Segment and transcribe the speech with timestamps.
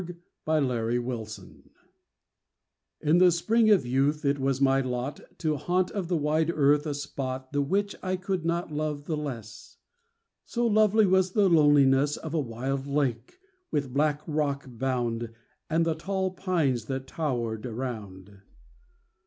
[0.45, 1.03] 1831.
[1.05, 1.73] THE LAKE——
[3.07, 6.87] TO—— In spring of youth it was my lot To haunt of the wide earth
[6.87, 9.77] a spot The which I could not love the less—
[10.43, 13.37] So lovely was the loneliness Of a wild lake,
[13.69, 15.35] with black rock bound,
[15.69, 18.39] And the tall pines that tower'd around.